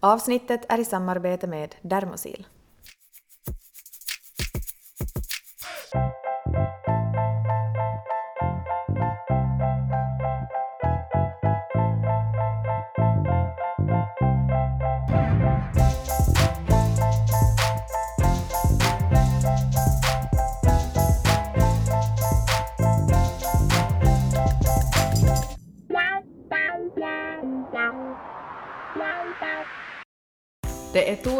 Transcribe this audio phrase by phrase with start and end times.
[0.00, 2.46] Avsnittet är i samarbete med Dermosil.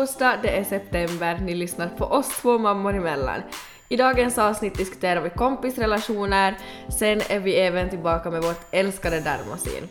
[0.08, 3.42] Torsdag, det är september, ni lyssnar på oss två mammor emellan.
[3.88, 6.54] I dagens avsnitt diskuterar vi kompisrelationer,
[6.98, 9.88] sen är vi även tillbaka med vårt älskade Dermosin.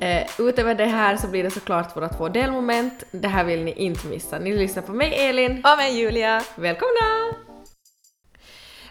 [0.00, 3.72] Eh, utöver det här så blir det såklart våra två delmoment, det här vill ni
[3.72, 4.38] inte missa.
[4.38, 6.42] Ni lyssnar på mig Elin, Och med Julia!
[6.56, 7.47] välkomna!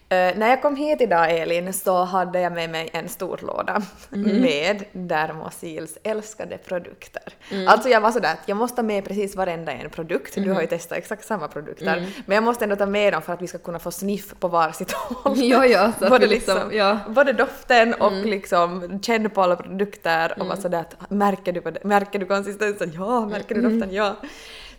[0.09, 3.81] Eh, när jag kom hit idag Elin så hade jag med mig en stor låda
[4.09, 7.23] med Dermosils älskade produkter.
[7.67, 10.61] Alltså jag var sådär att jag måste ta med precis varenda en produkt, du har
[10.61, 13.47] ju testat exakt samma produkter, men jag måste ändå ta med dem för att vi
[13.47, 15.33] ska kunna få sniff på varsitt håll.
[15.43, 16.99] Ja, ja, så både, liksom- liksom, ja.
[17.09, 22.19] både doften och liksom känn på alla produkter och var sådär att märker du, märker
[22.19, 22.91] du konsistensen?
[22.95, 23.93] Ja, märker du doften?
[23.95, 24.15] Ja.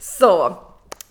[0.01, 0.57] Så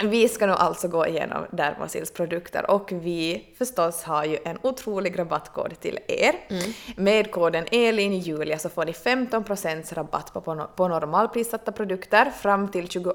[0.03, 5.19] vi ska nu alltså gå igenom Dermosils produkter och vi förstås har ju en otrolig
[5.19, 6.35] rabattkod till er.
[6.95, 12.87] Med koden ELINJULIA så får ni 15% rabatt på, på, på normalprissatta produkter fram till
[12.87, 13.13] 22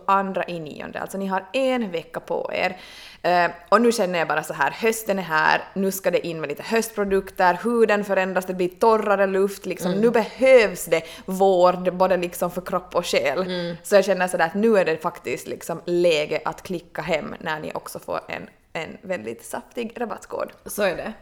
[0.48, 1.00] i nionde.
[1.00, 2.77] Alltså ni har en vecka på er.
[3.23, 6.41] Eh, och nu känner jag bara så här, hösten är här, nu ska det in
[6.41, 12.17] med lite höstprodukter, huden förändras, det blir torrare luft, liksom, nu behövs det vård både
[12.17, 13.77] liksom för kropp och själ.
[13.83, 17.61] Så jag känner sådär att nu är det faktiskt liksom läge att klicka hem när
[17.61, 20.53] ni också får en, en väldigt saftig rabattkod.
[20.67, 21.12] Så är det.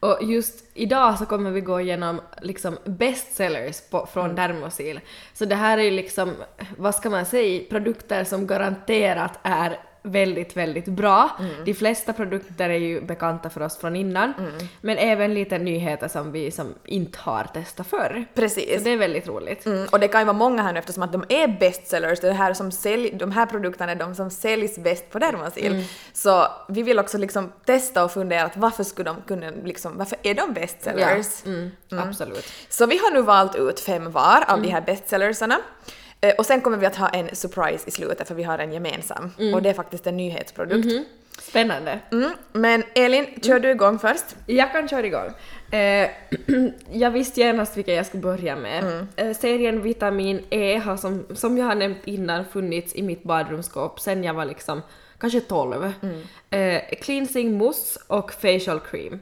[0.00, 5.00] Och just idag så kommer vi gå igenom liksom bestsellers på, från Dermosil.
[5.34, 6.34] Så det här är ju liksom,
[6.78, 11.30] vad ska man säga, produkter som garanterat är väldigt, väldigt bra.
[11.64, 14.32] De flesta produkter är ju bekanta för oss från innan,
[14.80, 18.24] men även lite nyheter som vi som inte har testat förr.
[18.34, 18.78] Precis.
[18.78, 19.66] Så det är väldigt roligt.
[19.66, 22.32] Mm, och det kan ju vara många här nu eftersom att de är bestsellers, det
[22.32, 25.72] här som sälj, de här produkterna är de som säljs bäst på Dermasil.
[26.12, 30.18] Så vi vill också liksom testa och fundera att varför skulle de kunna liksom, varför
[30.22, 31.46] är de bestsellers?
[31.46, 31.70] Mm,
[32.08, 32.52] Absolut.
[32.68, 35.56] Så vi har nu valt ut fem var av de här bestsellersarna.
[36.20, 38.72] Eh, Och sen kommer vi att ha en surprise i slutet för vi har en
[38.72, 39.30] gemensam.
[39.54, 40.88] Och det är faktiskt en nyhetsprodukt.
[41.40, 41.98] Spännande.
[42.12, 42.30] Mm.
[42.52, 44.24] Men Elin, kör du igång först?
[44.46, 45.30] Jag kan köra igång.
[45.80, 46.10] Eh,
[46.92, 49.06] jag visste genast vilka jag skulle börja med.
[49.16, 54.00] Eh, serien Vitamin E har som, som jag har nämnt innan funnits i mitt badrumsskåp
[54.00, 54.82] sen jag var liksom
[55.18, 55.92] kanske 12.
[56.50, 59.20] Eh, cleansing mousse och facial cream.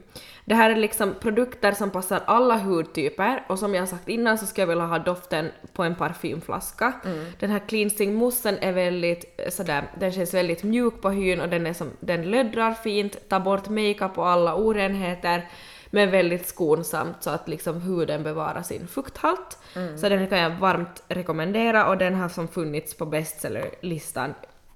[0.49, 4.45] Det här är liksom produkter som passar alla hudtyper och som jag sagt innan så
[4.45, 6.93] skulle jag vilja ha doften på en parfymflaska.
[7.39, 11.49] Den här cleansing moussen är väldigt eh, sådär, den känns väldigt mjuk på hyn och
[11.49, 15.49] den, är som, den löddrar fint, tar bort makeup och alla orenheter
[15.89, 19.57] men väldigt skonsamt så att liksom huden bevarar sin fukthalt.
[19.97, 24.33] Så den kan jag varmt rekommendera och den har som funnits på bestsellerlistan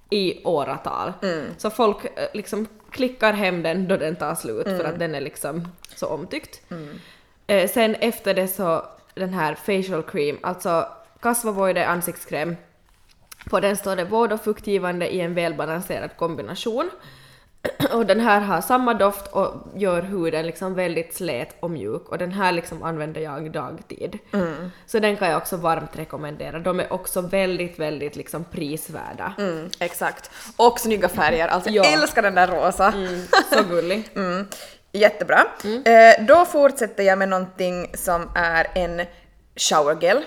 [0.09, 1.13] i åratal.
[1.57, 5.21] Så folk eh, liksom klickar hem den då den tar slut för att den är
[5.21, 6.61] liksom så omtyckt.
[7.47, 10.87] Eh, sen efter det så den här facial cream, alltså
[11.19, 12.55] Kasvavoide ansiktskräm.
[13.49, 16.89] På den står det vård och fuktgivande i en välbalanserad kombination.
[17.93, 22.17] Och den här har samma doft och gör huden liksom väldigt slät och mjuk och
[22.17, 24.19] den här liksom använder jag dagtid.
[24.85, 26.59] Så den kan jag också varmt rekommendera.
[26.59, 29.33] De är också väldigt, väldigt liksom prisvärda.
[29.37, 30.31] Mm, exakt.
[30.57, 31.83] Och snygga färger, alltså Ja.
[31.83, 32.93] jag älskar den där rosa.
[33.53, 34.09] Så gullig.
[34.15, 34.47] Mm,
[34.91, 35.43] jättebra.
[35.63, 39.01] Eh, då fortsätter jag med någonting som är en
[39.55, 40.23] showergel.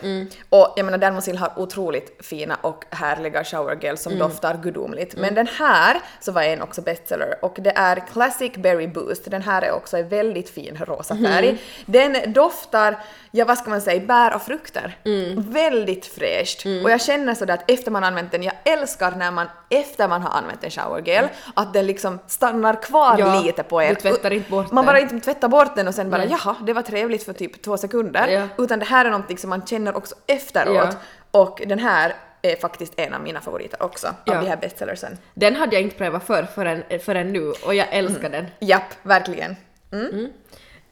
[0.49, 5.17] Och jag menar Dermosil har otroligt fina och härliga showergel som doftar gudomligt.
[5.17, 9.31] Men den här så var en också bestseller och det är Classic Berry Boost.
[9.31, 11.59] Den här är också i väldigt fin rosa färg.
[11.87, 12.99] Den doftar,
[13.37, 14.99] ja vad ska man säga, bär och frukter.
[15.37, 16.67] Väldigt fräscht.
[16.85, 20.23] Och jag känner sådär att efter man använt den, jag älskar när man efter man
[20.23, 23.95] har använt en showergel, att den liksom stannar kvar Ja, lite på en.
[23.95, 24.87] du tvättar inte bort Man den.
[24.87, 27.77] bara inte tvättar bort den och sen bara jaha, det var trevligt för typ två
[27.77, 28.29] sekunder.
[28.29, 28.65] Ja.
[28.65, 30.77] Utan det här är någonting som man känner också efteråt.
[30.77, 31.41] Ja.
[31.41, 34.37] Och den här är faktiskt en av mina favoriter också, Ja.
[34.37, 35.19] av de här bestsellersen.
[35.35, 38.47] Den hade jag inte prövat förr förrän, förrän nu och jag älskar den.
[38.61, 39.57] Japp, verkligen.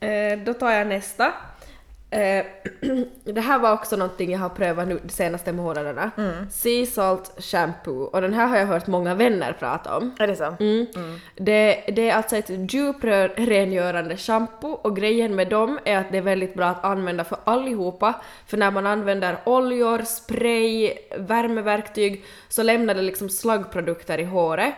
[0.00, 1.32] Eh, då tar jag nästa.
[2.14, 2.44] Eh,
[3.24, 6.10] det här var också någonting jag har prövat nu de senaste månaderna.
[6.50, 8.02] Sea Salt Shampoo.
[8.02, 10.16] Och den här har jag hört många vänner prata om.
[10.18, 10.56] Är det så?
[10.60, 10.86] Mm.
[11.36, 16.22] Det, det är alltså ett djuprengörande shampoo och grejen med dem är att det är
[16.22, 18.14] väldigt bra att använda för allihopa.
[18.46, 24.74] För när man använder oljor, spray, värmeverktyg så lämnar det liksom slaggprodukter i håret.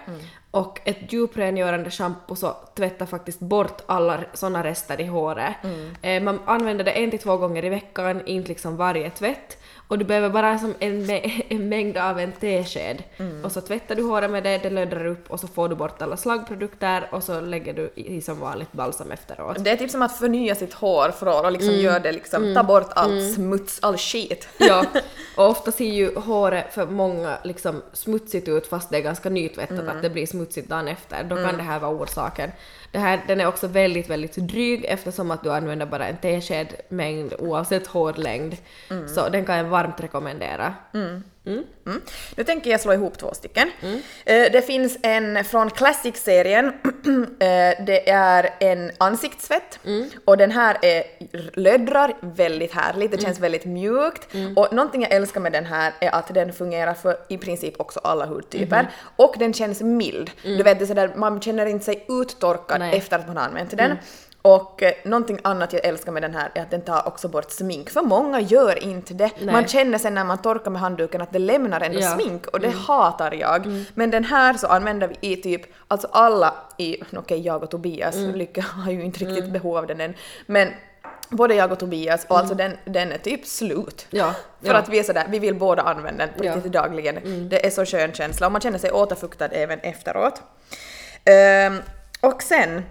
[0.56, 5.54] Och ett djuprengörande shampoo så tvättar faktiskt bort alla såna rester i håret.
[6.02, 9.58] Eh, man använder det en till två gånger i veckan, inte liksom varje tvätt.
[9.88, 11.10] Och du behöver bara som en,
[11.48, 13.02] en mängd av en tesked.
[13.44, 16.02] Och så tvättar du håret med det, det löddrar upp och så får du bort
[16.02, 19.64] alla slaggprodukter och så lägger du i, som vanligt balsam efteråt.
[19.64, 22.62] Det är typ som att förnya sitt hår från och liksom gör det liksom, ta
[22.62, 24.48] bort all smuts, all skit.
[24.58, 24.84] Ja,
[25.36, 29.88] och ofta ser ju håret för många liksom smutsigt ut fast det är ganska nytvättat,
[29.88, 31.24] att det blir smutsigt dagen efter.
[31.24, 32.50] Då kan det här vara orsaken.
[32.92, 36.74] Det här, den är också väldigt, väldigt dryg eftersom att du använder bara en tesked
[36.88, 38.56] mängd oavsett hårlängd.
[39.14, 40.74] Så den kan varmt rekommendera.
[40.94, 41.22] Mm.
[42.36, 43.70] Nu tänker jag slå ihop två stycken.
[44.24, 46.72] Eh, Det finns en från Classic-serien.
[47.40, 49.78] Eh, Det är en ansiktstvätt
[50.24, 51.02] och den här är
[51.60, 54.28] löddrar väldigt härligt, det känns väldigt mjukt.
[54.56, 58.00] Och någonting jag älskar med den här är att den fungerar för i princip också
[58.04, 58.90] alla hudtyper.
[59.16, 60.30] Och den känns mild.
[60.42, 62.98] Du vet, det är sådär, man känner inte sig uttorkad Nej.
[62.98, 63.96] efter att man har använt den.
[64.46, 67.50] Och eh, någonting annat jag älskar med den här är att den tar också bort
[67.50, 69.30] smink, för många gör inte det.
[69.40, 69.52] Nej.
[69.52, 72.06] Man känner sen när man torkar med handduken att det lämnar ändå Ja.
[72.06, 72.18] Mm.
[72.18, 73.84] smink och det hatar jag.
[73.94, 78.14] Men den här så använder vi i typ, alltså alla i, okej jag och Tobias,
[78.16, 78.34] Mm.
[78.34, 80.14] Lycka har ju inte riktigt behov av den än,
[80.46, 80.68] men
[81.30, 84.06] både jag och Tobias och alltså den, den är typ slut.
[84.10, 84.32] Ja,
[84.62, 84.74] För ja.
[84.76, 86.46] att vi är sådär, vi vill båda använda den på Ja.
[86.46, 86.54] Mm.
[86.56, 87.48] riktigt dagligen.
[87.48, 90.42] Det är så skön känsla och man känner sig återfuktad även efteråt.
[91.24, 91.78] Ehm,
[92.20, 92.82] och sen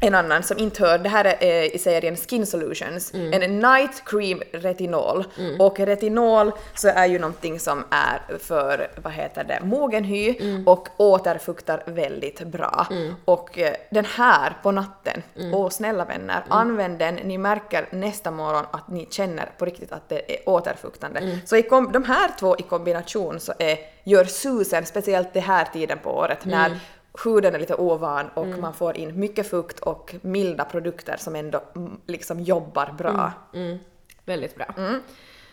[0.00, 3.42] en annan som inte hör, det här är eh, i serien Skin Solutions, Mm.
[3.42, 5.24] en Night Cream Retinol.
[5.58, 10.68] Och retinol så är ju någonting som är för, vad heter det, mogen hy Mm.
[10.68, 12.86] och återfuktar väldigt bra.
[13.24, 15.54] Och eh, den här på natten, Mm.
[15.54, 20.08] åh snälla vänner, använd den, ni märker nästa morgon att ni känner på riktigt att
[20.08, 21.20] det är återfuktande.
[21.20, 21.38] Mm.
[21.46, 25.64] Så i kom, de här två i kombination så är, gör susen, speciellt det här
[25.72, 26.58] tiden på året Mm.
[26.58, 26.78] när
[27.24, 31.62] huden är lite ovan och man får in mycket fukt och milda produkter som ändå
[31.76, 33.32] mm, liksom jobbar bra.
[33.54, 33.78] Mm,
[34.24, 34.74] väldigt bra.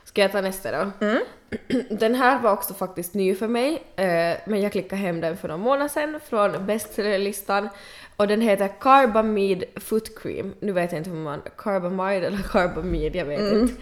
[0.04, 0.92] Ska jag ta nästa då?
[1.90, 5.48] Den här var också faktiskt ny för mig, eh, men jag klickade hem den för
[5.48, 7.70] några månader sedan från bestsellerlistan
[8.16, 10.54] och den heter Carbamide Foot Cream.
[10.60, 11.42] Nu vet jag inte hur man...
[11.58, 13.74] Carbamide eller Carbamide, jag vet inte.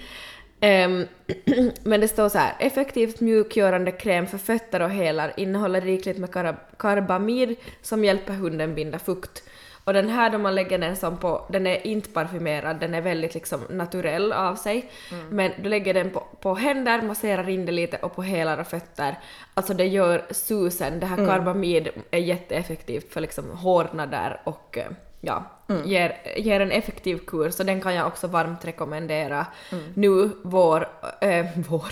[0.60, 1.08] Ehm,
[1.84, 6.56] men det står så här, effektivt mjukgörande kräm för fötter och hälar innehåller rikligt med
[6.78, 9.44] karbamid som hjälper hunden binda fukt.
[9.84, 13.02] Och den här då man lägger den som på, den är inte parfymerad, den är
[13.02, 14.92] väldigt liksom naturell av sig.
[15.30, 18.68] Men du lägger den på, på händer, masserar in det lite och på hälar och
[18.68, 19.16] fötter.
[19.54, 24.78] Alltså det gör susen, det här karbamid är jätteeffektivt för liksom hårdnader och
[25.22, 25.44] ja,
[25.86, 29.46] ger, ger en effektiv kur så den kan jag också varmt rekommendera
[29.94, 30.90] nu vår,
[31.22, 31.88] äh, vår,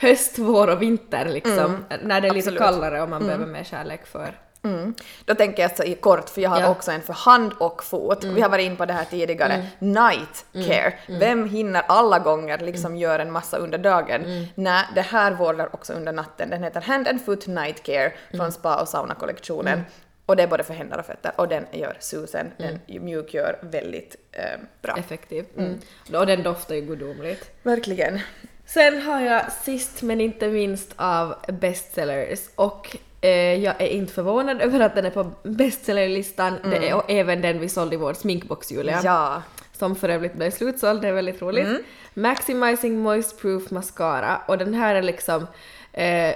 [0.00, 2.58] höst, vår och vinter liksom, när det är lite Absolut.
[2.60, 4.38] kallare och man behöver mer kärlek för.
[4.64, 4.94] Mm.
[5.24, 6.68] Då tänker jag så i kort, för jag har Ja.
[6.68, 8.24] också en för hand och fot.
[8.24, 9.66] Vi har varit in på det här tidigare.
[9.78, 10.94] Night care.
[11.08, 14.46] Vem hinner alla gånger liksom göra en massa under dagen?
[14.54, 16.50] Nej, det här vårdar också under natten.
[16.50, 19.80] Den heter Hand and Foot Night Care från Spa och Sauna-kollektionen.
[20.26, 24.16] Och det är både för händer och fötter och den gör susen, den mjukgör väldigt
[24.32, 24.96] eh, bra.
[24.96, 25.56] Effektivt.
[25.56, 25.80] Mm.
[26.14, 27.50] Och den doftar ju gudomligt.
[27.62, 28.20] Verkligen.
[28.66, 34.60] Sen har jag sist men inte minst av bestsellers och eh, jag är inte förvånad
[34.60, 36.58] över att den är på bestsellerlistan.
[36.64, 39.00] Det är och även den vi sålde i vår sminkbox Julia.
[39.04, 39.42] Ja.
[39.72, 41.68] Som för övrigt blev slutsåld, det är väldigt roligt.
[42.14, 45.46] Maximizing Moist Proof Mascara och den här är liksom
[45.92, 46.34] eh,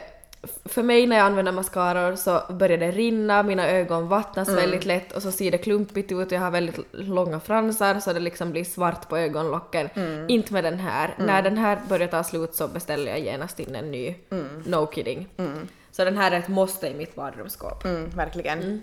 [0.64, 5.12] för mig när jag använder mascaror så börjar det rinna, mina ögon vattnas väldigt lätt
[5.12, 8.50] och så ser det klumpigt ut och jag har väldigt långa fransar så det liksom
[8.50, 9.88] blir svart på ögonlocken.
[10.28, 11.14] Inte med den här.
[11.18, 14.14] När den här börjar ta slut så beställer jag genast in en ny.
[14.66, 15.28] No kidding.
[15.92, 17.85] Så den här är ett måste i mitt badrumsskåp.
[17.85, 18.82] Mm, verkligen.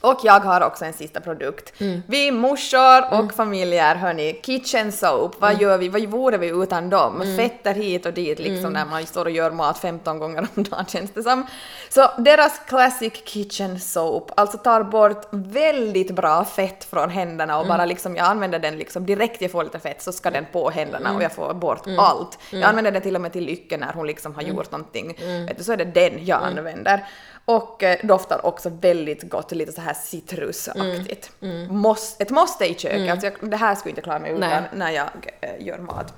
[0.00, 1.72] Och jag har också en sista produkt.
[2.06, 7.36] Vi morsor och familjer, hörni, kitchen soap, vad gör vi, vad vore vi utan dem?
[7.36, 10.86] Fetter hit och dit liksom när man står och gör mat 15 gånger om dagen
[10.88, 11.46] känns det som.
[11.88, 17.84] Så deras classic kitchen soap, alltså tar bort väldigt bra fett från händerna och bara
[17.84, 19.42] liksom, jag använder den liksom direkt.
[19.42, 22.38] Jag får lite fett så ska den på händerna och jag får bort allt.
[22.50, 25.16] Jag använder den till och med till Lycke när hon liksom har gjort någonting,
[25.46, 27.04] vet du, så är det den jag använder.
[27.48, 31.30] Och eh, doftar också väldigt gott, lite så här citrusaktigt.
[31.70, 34.62] Måste, ett måste i köket, alltså jag, det här skulle inte klara mig utan Nej.
[34.72, 35.08] när jag
[35.40, 36.14] eh, gör mat.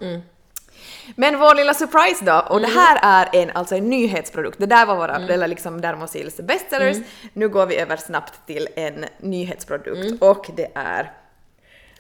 [1.17, 4.59] Men vår lilla surprise då, och det här är en, alltså en nyhetsprodukt.
[4.59, 6.97] Det där var våra, eller liksom Dermosils bestsellers.
[7.33, 11.13] Nu går vi över snabbt till en nyhetsprodukt och det är...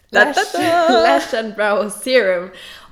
[0.08, 0.34] Lash,
[0.90, 2.50] lash and brow serum.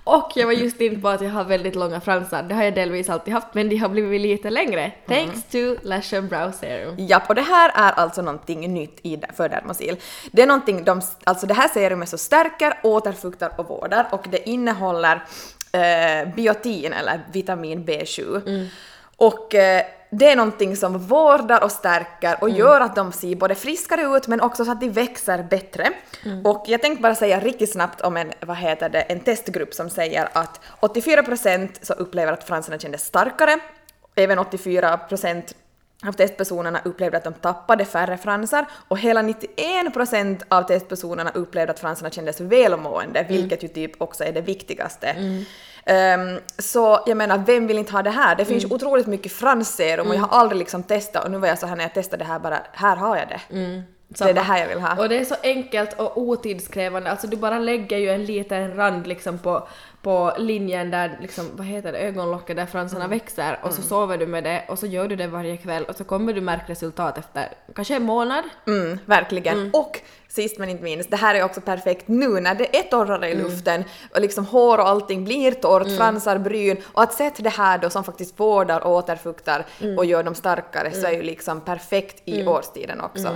[0.08, 2.42] Och jag var just inne på att jag har väldigt långa fransar.
[2.42, 4.92] Det har jag delvis alltid haft, men de har blivit lite längre.
[5.08, 6.94] Thanks to Lash and brow serum.
[6.98, 9.96] Japp, och det här är alltså någonting nytt i, för Dermosil.
[10.32, 14.48] Det är någonting de, alltså det här serumet så stärker, återfuktar och vårdar och det
[14.48, 15.24] innehåller
[15.72, 18.68] eh, biotin eller vitamin B7.
[19.16, 23.54] Och eh, det är någonting som vårdar och stärker och gör att de ser både
[23.54, 25.90] friskare ut men också så att de växer bättre.
[26.44, 29.90] Och jag tänkte bara säga riktigt snabbt om en, vad heter det, en testgrupp som
[29.90, 33.58] säger att 84% så upplever att fransarna kändes starkare,
[34.14, 35.54] även 84%
[36.06, 38.66] av testpersonerna upplevde att de tappade färre fransar.
[38.88, 44.32] Och hela 91% av testpersonerna upplevde att fransarna kändes välmående, vilket ju typ också är
[44.32, 45.16] det viktigaste.
[45.88, 48.36] Ehm, så jag menar, vem vill inte ha det här?
[48.36, 51.48] Det finns ju otroligt mycket fransserum och jag har aldrig liksom testat och nu var
[51.48, 53.40] jag så här när jag testade det här bara, här har jag det.
[54.08, 55.02] Det är det här jag vill ha.
[55.02, 59.06] Och det är så enkelt och otidskrävande, alltså du bara lägger ju en liten rand
[59.06, 59.68] liksom på,
[60.02, 64.26] på linjen där liksom, vad heter det, ögonlocket där fransarna växer och så sover du
[64.26, 67.18] med det och så gör du det varje kväll och så kommer du märka resultat
[67.18, 68.44] efter kanske en månad.
[68.66, 69.70] Mm, verkligen.
[69.72, 73.28] Och sist men inte minst, det här är också perfekt nu när det är torrare
[73.28, 77.50] i luften och liksom hår och allting blir torrt, fransar, bryn och att sätta det
[77.50, 79.66] här då som faktiskt vårdar och återfuktar
[79.96, 83.28] och gör dem starkare så är ju liksom perfekt i årstiden också.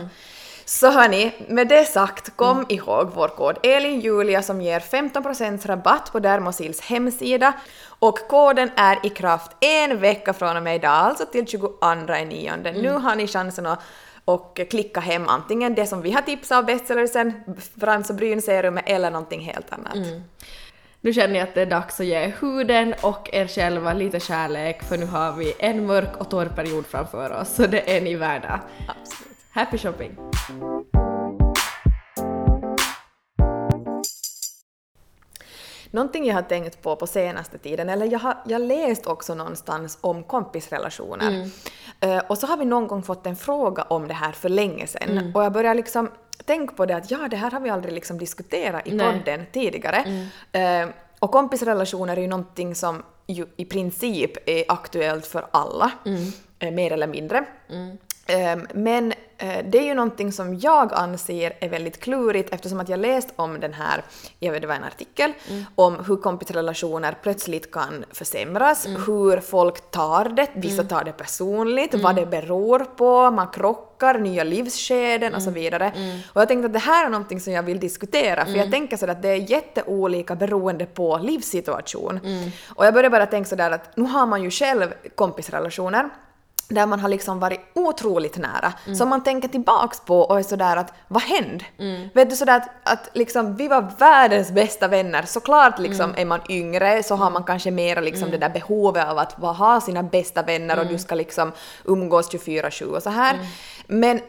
[0.65, 6.21] Så hörni, med det sagt, kom ihåg vår kod ELINJULIA som ger 15% rabatt på
[6.21, 7.53] Dermosils hemsida
[7.99, 11.69] och koden är i kraft en vecka från och med idag, alltså till 22
[12.23, 12.73] i nionde.
[12.73, 13.81] Nu har ni chansen att
[14.25, 17.33] och klicka hem antingen det som vi har tipsat av bestsellersen,
[17.81, 19.97] frans och brynserumet eller någonting helt annat.
[21.01, 24.83] Nu känner jag att det är dags att ge huden och er själva lite kärlek
[24.83, 28.15] för nu har vi en mörk och torr period framför oss så det är ni
[28.15, 28.61] värda.
[28.89, 29.39] Absolut.
[29.51, 30.17] Happy shopping!
[35.91, 39.99] Någonting jag har tänkt på på senaste tiden, eller jag har jag läst också någonstans
[40.01, 41.41] om kompisrelationer.
[41.41, 41.47] Eh,
[42.27, 45.33] och så har vi någon gång fått en fråga om det här för länge sedan.
[45.35, 46.11] Och jag börjar liksom
[46.45, 49.13] tänka på det att ja, det här har vi aldrig liksom diskuterat i Nej.
[49.13, 50.29] podden tidigare.
[50.53, 55.91] Eh, och kompisrelationer är ju någonting som ju i princip är aktuellt för alla,
[56.59, 57.45] eh, mer eller mindre.
[57.71, 57.97] Ehm,
[58.75, 63.01] Men eh, det är ju någonting som jag anser är väldigt klurigt eftersom att jag
[63.01, 64.05] läst om den här,
[64.39, 65.33] jag vet det var en artikel,
[65.75, 72.17] om hur kompisrelationer plötsligt kan försämras, hur folk tar det, vissa tar det personligt, vad
[72.17, 75.93] det beror på, man krockar, nya livsskeden och så vidare.
[76.33, 78.97] Och jag tänkte att det här är någonting som jag vill diskutera, för jag tänker
[78.97, 82.21] sådär att det är jätteolika beroende på livssituation.
[82.75, 86.11] Och jag började bara tänka sådär att nu har man ju själv kompisrelationer,
[86.69, 90.77] där man har liksom varit otroligt nära, som man tänker tillbaks på och är sådär
[90.77, 91.65] att vad hände?
[92.15, 96.41] Vet du sådär att, att liksom vi var världens bästa vänner, såklart liksom är man
[96.49, 100.43] yngre så har man kanske mera liksom det där behovet av att ha sina bästa
[100.43, 101.53] vänner och du ska liksom
[101.85, 103.39] umgås 24-7 och så här.
[103.87, 104.21] Men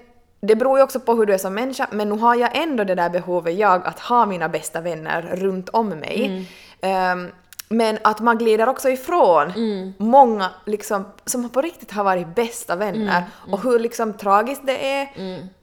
[0.42, 2.84] det beror ju också på hur du är som människa, men nu har jag ändå
[2.84, 6.48] det där behovet jag att ha mina bästa vänner runt om mig.
[6.82, 7.32] Ehm,
[7.74, 9.54] men att man glider också ifrån
[9.98, 15.08] många liksom, som på riktigt har varit bästa vänner och hur liksom tragiskt det är.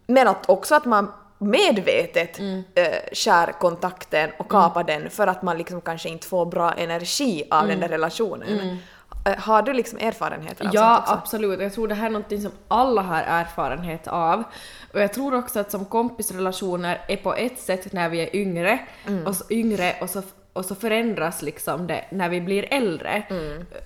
[0.06, 2.38] Men att också att man medvetet
[2.74, 7.44] eh, skär kontakten och kapar den för att man liksom kanske inte får bra energi
[7.50, 8.78] av den där relationen.
[9.26, 11.12] Eh, Har du liksom erfarenheter av Ja, sånt också?
[11.14, 11.60] absolut.
[11.60, 14.44] Jag tror det här är någonting som alla har erfarenhet av.
[14.92, 18.78] Och jag tror också att som kompisrelationer är på ett sätt när vi är yngre,
[19.26, 23.22] och så yngre och så, och så förändras liksom det när vi blir äldre.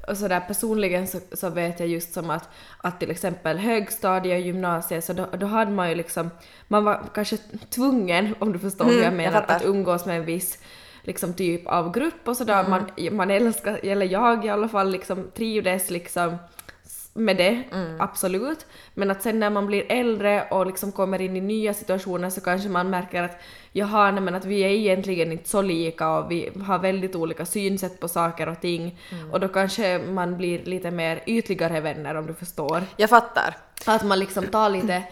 [0.08, 4.34] Och så där personligen så, så vet jag just som att, att till exempel högstadie
[4.34, 6.30] och gymnasie så då, då hade man ju liksom,
[6.68, 7.36] man var kanske
[7.70, 9.56] tvungen, om du förstår hur jag jag menar, fattar.
[9.56, 10.58] att umgås med en viss
[11.02, 12.68] liksom typ av grupp och sådär.
[12.68, 16.36] Man, man älskar, eller jag i alla fall, liksom trivdes liksom
[17.14, 17.62] med det,
[17.98, 18.66] absolut.
[18.94, 22.40] Men att sen när man blir äldre och liksom kommer in i nya situationer så
[22.40, 23.38] kanske man märker att
[23.72, 27.46] jaha, nej men att vi är egentligen inte så lika och vi har väldigt olika
[27.46, 28.98] synsätt på saker och ting.
[29.32, 32.82] Och då kanske man blir lite mer ytligare vänner om du förstår.
[32.96, 33.56] Jag fattar.
[33.86, 35.02] Att man liksom tar lite,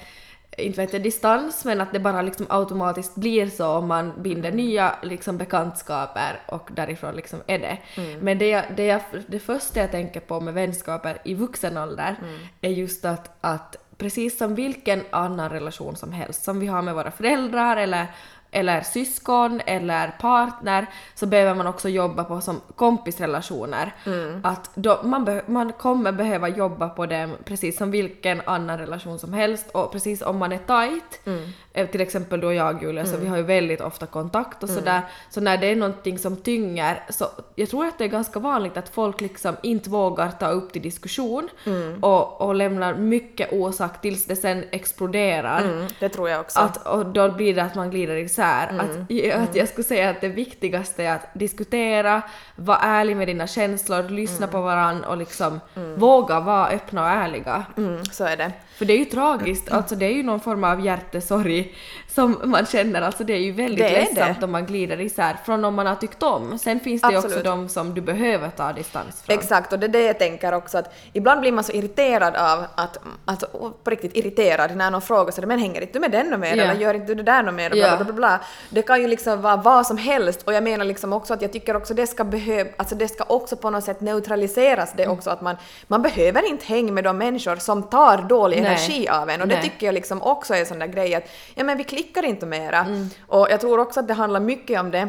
[0.58, 4.52] inte vet jag, distans men att det bara liksom automatiskt blir så om man binder
[4.52, 7.78] nya liksom bekantskaper och därifrån liksom är det.
[8.20, 12.16] Men det, jag, det, jag, det första jag tänker på med vänskaper i vuxen ålder
[12.60, 16.94] är just att, att precis som vilken annan relation som helst, som vi har med
[16.94, 18.06] våra föräldrar eller
[18.54, 23.94] eller syskon eller partner så behöver man också jobba på som kompisrelationer.
[24.06, 24.40] Mm.
[24.44, 29.32] Att då, man, man kommer behöva jobba på dem precis som vilken annan relation som
[29.32, 31.48] helst och precis om man är tight, Mm.
[31.72, 34.68] eh, till exempel då jag och Julia, så vi har ju väldigt ofta kontakt och
[34.68, 34.80] Mm.
[34.80, 38.38] sådär, så när det är någonting som tynger så jag tror att det är ganska
[38.38, 42.02] vanligt att folk liksom inte vågar ta upp till diskussion Mm.
[42.04, 45.60] och, och lämnar mycket osagt tills det sen exploderar.
[45.62, 46.60] Mm, det tror jag också.
[46.60, 48.41] Att, och då blir det att man glider isär.
[48.42, 48.80] Mm.
[48.80, 52.22] Att, att jag skulle säga att det viktigaste är att diskutera,
[52.56, 55.60] vara ärlig med dina känslor, lyssna på varann och liksom
[55.96, 57.64] våga vara öppna och ärliga.
[57.76, 58.52] Mm, så är det.
[58.82, 61.74] För det är ju tragiskt, alltså det är ju någon form av hjärtesorg
[62.08, 64.44] som man känner, alltså det är ju väldigt Det ledsamt det.
[64.44, 66.58] om man glider isär från någon man har tyckt om.
[66.58, 69.38] Sen finns det ju också de som du behöver ta distans från.
[69.38, 72.64] Exakt, och det är det jag tänker också att ibland blir man så irriterad av
[72.74, 73.46] att, alltså
[73.84, 76.56] på riktigt irriterad när någon frågar sig men hänger inte du med den och mer
[76.56, 76.62] Ja.
[76.64, 78.40] eller gör inte du det där och mer och bla, bla, bla.
[78.70, 81.52] Det kan ju liksom vara vad som helst och jag menar liksom också att jag
[81.52, 85.30] tycker också det ska behöva, alltså det ska också på något sätt neutraliseras det också
[85.30, 88.71] att man, man behöver inte hänga med de människor som tar dålig Nej.
[88.72, 89.62] Energi av en och det Nej.
[89.64, 91.24] tycker jag liksom också är en sån där grej att
[91.54, 93.10] ja men vi klickar inte mera Mm.
[93.28, 95.08] och jag tror också att det handlar mycket om det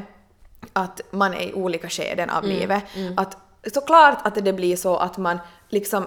[0.73, 2.83] att man är i olika skeden av Mm, livet.
[3.17, 3.37] Att
[3.73, 5.39] såklart att det blir så att man
[5.69, 6.05] liksom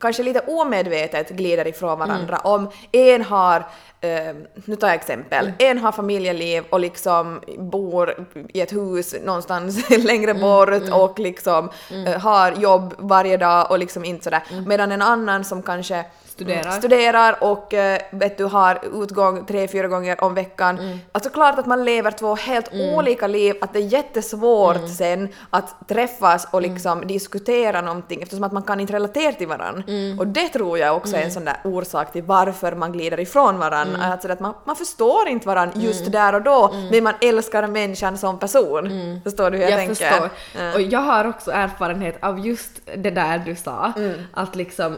[0.00, 2.52] kanske lite omedvetet glider ifrån varandra Mm.
[2.52, 3.56] om en har,
[4.00, 5.54] eh, nu tar jag exempel, Mm.
[5.58, 11.70] en har familjeliv och liksom bor i ett hus någonstans längre Mm, bort och liksom
[12.06, 14.42] eh, har jobb varje dag och liksom inte sådär.
[14.66, 16.06] Medan en annan som kanske Mm.
[16.32, 16.70] Studerar.
[16.70, 20.78] studerar och eh, vet du har utgång tre, fyra gånger om veckan.
[20.78, 20.98] Mm.
[21.12, 24.88] Alltså klart att man lever två helt olika liv, att det är jättesvårt Mm.
[24.88, 29.82] sen att träffas och liksom diskutera någonting eftersom att man kan inte relatera till varandra.
[29.88, 30.18] Mm.
[30.18, 33.58] Och det tror jag också är en sån där orsak till varför man glider ifrån
[33.58, 33.96] varandra.
[33.96, 34.12] Mm.
[34.12, 38.18] Alltså att man, man förstår inte varandra just där och då, men man älskar människan
[38.18, 39.20] som person.
[39.24, 39.88] Förstår du hur jag, Mm.
[39.88, 40.28] jag tänker?
[40.28, 40.74] förstår.
[40.74, 43.92] Och jag har också erfarenhet av just det där du sa.
[43.96, 44.12] Mm.
[44.34, 44.96] Att liksom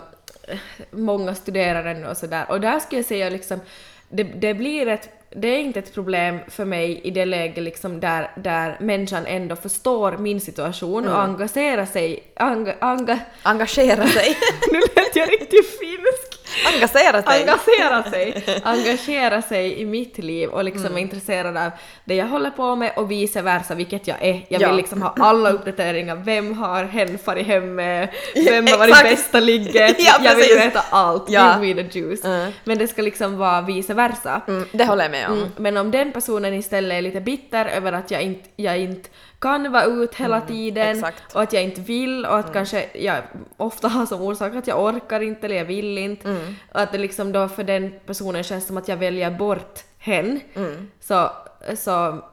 [0.90, 2.46] många studerar ännu och sådär.
[2.48, 3.60] Och där skulle jag säga liksom,
[4.08, 8.00] det, det blir ett det är inte ett problem för mig i det läge liksom
[8.00, 11.30] där, där människan ändå förstår min situation och Mm.
[11.30, 12.22] engagerar sig.
[12.36, 14.36] Anga, anga, Engagera sig.
[14.72, 16.33] nu lät jag riktigt finsk!
[16.74, 17.40] Engagera sig.
[17.40, 20.96] engagera sig, engagera sig i mitt liv och liksom Mm.
[20.96, 21.70] är intresserad av
[22.04, 24.44] det jag håller på med och vice versa, vilket jag är.
[24.48, 24.68] Jag Ja.
[24.68, 29.40] vill liksom ha alla uppdateringar, vem har hen farit hem med, vem har varit bästa
[29.40, 31.60] ligget, Ja, jag vill veta allt, Ja.
[31.62, 32.24] give me the juice.
[32.24, 32.52] Mm.
[32.64, 34.40] Men det ska liksom vara vice versa.
[34.48, 35.38] Mm, det håller jag med om.
[35.38, 39.08] Mm, men om den personen istället är lite bitter över att jag inte, jag inte
[39.44, 41.18] kan vara ut hela tiden Mm, exakt.
[41.20, 41.36] Mm.
[41.36, 43.22] och att jag inte vill och att kanske jag
[43.56, 46.28] ofta har som orsak att jag orkar inte eller jag vill inte.
[46.28, 46.54] Mm.
[46.72, 50.40] Och att det liksom då för den personen känns som att jag väljer bort hen.
[50.54, 50.90] Mm.
[51.00, 51.30] Så,
[51.76, 52.24] så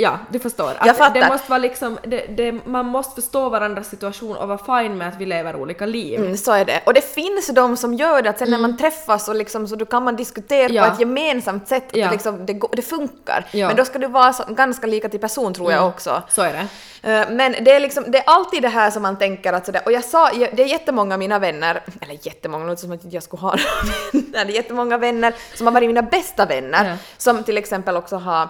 [0.00, 0.72] ja, du förstår.
[0.80, 1.20] Jag Att fattar.
[1.20, 5.08] Det måste vara liksom, det, det, man måste förstå varandras situation och vara fine med
[5.08, 6.20] att vi lever olika liv.
[6.20, 6.80] Mm, så är det.
[6.86, 9.76] Och det finns de som gör det, att sen när man träffas och liksom, så
[9.76, 10.74] då kan man diskutera Mm.
[10.76, 10.86] Ja.
[10.86, 12.06] på ett gemensamt sätt, att Ja.
[12.06, 13.46] det, liksom, det, det funkar.
[13.52, 13.66] Ja.
[13.66, 16.22] Men då ska du vara så, ganska lika till person tror jag också.
[16.28, 16.66] Så är det.
[17.12, 19.82] Eh, Men det är, liksom, det är alltid det här som man tänker att sådär,
[19.84, 23.22] och jag sa, det är jättemånga av mina vänner, eller jättemånga, låter som att jag
[23.22, 23.62] skulle ha några
[24.32, 28.16] vänner, det är jättemånga vänner som har varit mina bästa vänner, som till exempel också
[28.16, 28.48] har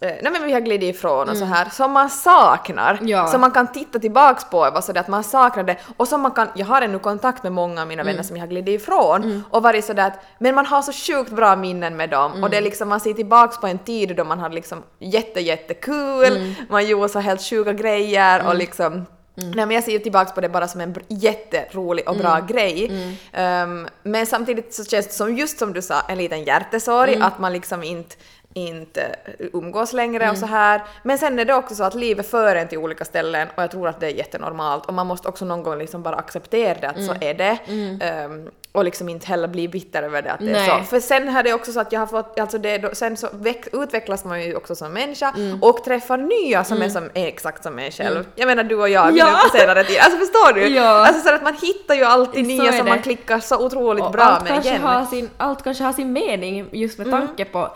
[0.00, 3.08] Nej men vi har glidit ifrån och så här, som man saknar, Mm.
[3.08, 3.26] Ja.
[3.26, 6.30] som man kan titta tillbaks på och sådär att man saknar det och som man
[6.32, 8.12] kan, jag har ännu kontakt med många av mina Mm.
[8.12, 11.30] vänner som jag har glidit ifrån och varit sådär att, men man har så sjukt
[11.30, 12.64] bra minnen med dem och det är Mm.
[12.64, 16.54] liksom, man ser tillbaks på en tid då man hade liksom jätte jättekul, Mm.
[16.68, 20.40] man gjorde så helt sjuka grejer och liksom Nej men jag ser ju tillbaks på
[20.40, 22.90] det bara som en jätterolig och bra grej.
[23.32, 27.38] Ehm, men samtidigt så känns det som, just som du sa, en liten hjärtesorg att
[27.38, 28.16] man liksom inte
[28.54, 30.82] inte umgås längre och så här.
[31.02, 33.70] Men sen är det också så att livet för en till olika ställen och jag
[33.70, 36.88] tror att det är jättenormalt och man måste också någon gång liksom bara acceptera det
[36.88, 37.58] att så är det.
[38.00, 40.68] Ehm, och liksom inte heller bli bitter över det att det är Nej.
[40.68, 40.84] så.
[40.84, 43.28] För sen är det också så att jag har fått, alltså det, är sen så
[43.32, 47.62] väx, utvecklas man ju också som människa och träffar nya som är som är exakt
[47.62, 48.24] som en själv.
[48.34, 49.40] Jag menar du och jag Ja.
[49.52, 49.96] på senare tid.
[50.00, 50.66] Alltså förstår du?
[50.68, 51.06] Ja.
[51.06, 54.04] Alltså så att man hittar ju alltid Så nya är som man klickar så otroligt
[54.04, 54.82] Och bra allt med kanske igen.
[54.82, 54.94] Mm.
[54.94, 57.70] Har sin, allt kanske har sin mening just med tanke på,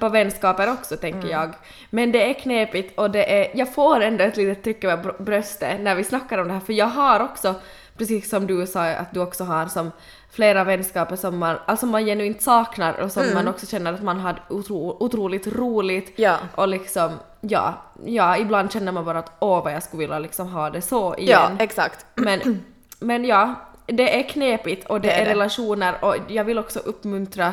[0.00, 1.30] på vänskaper också tänker Mm.
[1.30, 1.54] jag.
[1.90, 5.22] Men det är knepigt och det är, jag får ändå ett litet tryck över br-
[5.22, 7.54] bröstet när vi snackar om det här för jag har också,
[7.98, 9.90] precis som du sa att du också har som
[10.30, 14.20] flera vänskaper som man, alltså man genuint saknar och som man också känner att man
[14.20, 16.36] hade otro, otroligt roligt Ja.
[16.54, 20.48] och liksom ja, ja, ibland känner man bara att åh vad jag skulle vilja liksom
[20.48, 21.56] ha det så Ja, igen.
[21.58, 22.06] exakt.
[22.14, 22.62] Men,
[23.00, 23.54] men ja,
[23.86, 25.30] det är knepigt och det, Det är det.
[25.30, 27.52] relationer och jag vill också uppmuntra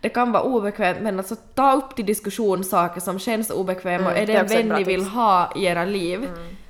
[0.00, 4.16] det kan vara obekvämt men alltså ta upp till diskussion saker som känns obekväma och
[4.16, 6.28] är det, det en vän ni vill ha i era liv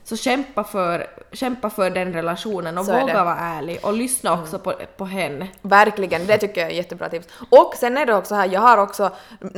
[0.09, 4.59] så kämpa för, kämpa för den relationen och Så våga vara ärlig och lyssna också
[4.59, 5.49] på, på henne.
[5.63, 7.29] Verkligen, det tycker jag är jättebra tips.
[7.51, 9.11] Och sen är det också här, jag har också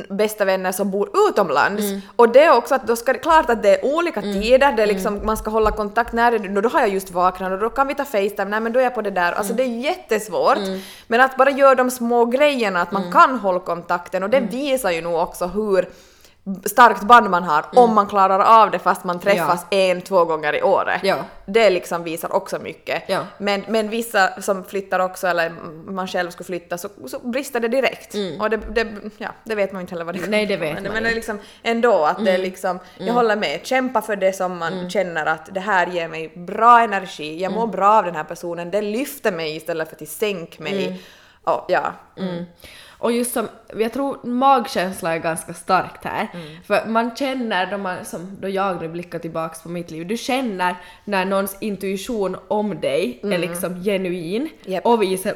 [0.09, 1.83] bästa vänner som bor utomlands.
[2.17, 4.83] Och det är också att då ska det klart att det är olika tider, det
[4.83, 7.59] är liksom, man ska hålla kontakt, när är det, då har jag just vaknat och
[7.59, 9.33] då kan vi ta Facetime, nej men då är jag på det där.
[9.33, 10.59] Alltså det är jättesvårt.
[11.07, 14.23] Men att bara göra de små grejerna, att man kan hålla kontakten.
[14.23, 15.89] Och det visar ju nog också hur
[16.65, 20.57] starkt band man har om man klarar av det fast man träffas en, två gånger
[20.57, 21.01] i året.
[21.05, 21.17] Ja.
[21.47, 23.03] Det liksom visar också mycket.
[23.07, 23.21] Ja.
[23.39, 25.51] Men, men vissa som flyttar också, eller
[25.87, 28.15] man själv skulle flytta, så, så brister det direkt.
[28.41, 28.87] Och det, det,
[29.19, 31.11] ja, det vet man inte heller vad det Nej, det vet men, man Men det
[31.11, 34.91] är liksom ändå att det är liksom, jag håller med, kämpa för det som man
[34.91, 38.71] känner att det här ger mig bra energi, jag mår bra av den här personen,
[38.71, 41.01] det lyfter mig istället för att sänk mig.
[41.45, 41.93] Och, ja.
[43.01, 43.05] Mm.
[43.05, 46.29] Och just som, jag tror magkänsla är ganska starkt här.
[46.35, 46.47] Mm.
[46.67, 50.17] För man känner, då, man, som, då jag nu blickar tillbaks på mitt liv, du
[50.17, 54.51] känner när någons intuition om dig är liksom genuin Mm.
[54.75, 54.87] Japp.
[54.87, 55.35] och vice,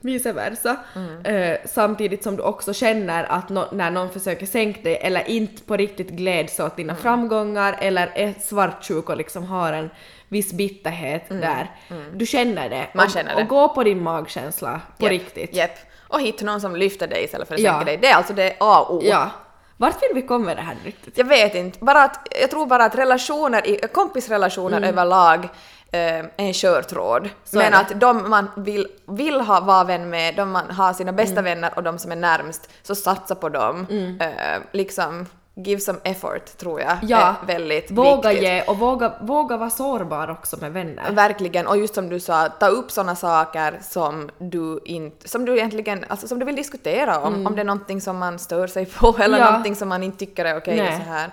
[0.00, 0.76] vice versa.
[0.96, 1.24] Mm.
[1.24, 5.62] Eh, samtidigt som du också känner att nå- när någon försöker sänka dig eller inte
[5.62, 6.76] på riktigt gläds åt Mm.
[6.76, 9.90] dina framgångar eller är svartsjuk och liksom har en
[10.28, 11.70] viss bitterhet där.
[12.14, 12.76] Du känner det.
[12.76, 12.88] Mm.
[12.94, 13.42] Man och, känner det.
[13.42, 15.56] och gå på din magkänsla på Japp, riktigt.
[15.56, 15.70] Japp.
[16.14, 17.70] Och hitta någon som lyfter dig istället för att Ja.
[17.72, 17.96] sänka dig.
[17.96, 19.00] Det är alltså det A och O.
[19.04, 19.30] Ja.
[19.76, 21.18] Vart vill vi komma med det här riktigt?
[21.18, 25.48] Jag vet inte, bara att, jag tror bara att relationer, kompisrelationer överlag
[25.92, 27.22] eh, en körtråd.
[27.22, 27.30] Mm.
[27.44, 31.12] Så Men att de man vill, vill ha, vara vän med, de man har sina
[31.12, 31.44] bästa Mm.
[31.44, 33.86] vänner och de som är närmst, så satsa på dem.
[34.20, 38.48] Eh, liksom, give some effort tror jag Ja, är väldigt Våga viktigt.
[38.48, 41.12] ge och våga, våga vara sårbar också med vänner.
[41.12, 45.56] Verkligen, och just som du sa, ta upp sådana saker som du inte, som du
[45.56, 48.86] egentligen, alltså som du vill diskutera om, om det är någonting som man stör sig
[48.86, 49.40] på eller Mm.
[49.40, 49.46] Ja.
[49.50, 51.30] någonting som man inte tycker är okej så här.